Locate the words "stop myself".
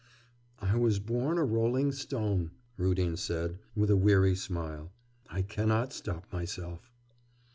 5.93-6.91